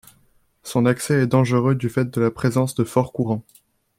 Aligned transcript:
Son 0.63 0.87
accès 0.87 1.21
est 1.21 1.27
dangereux 1.27 1.75
du 1.75 1.87
fait 1.87 2.05
de 2.09 2.21
la 2.21 2.31
présence 2.31 2.73
de 2.73 2.83
forts 2.83 3.13
courants. 3.13 3.43